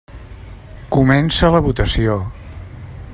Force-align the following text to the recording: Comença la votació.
Comença 0.95 1.51
la 1.57 1.61
votació. 1.67 2.19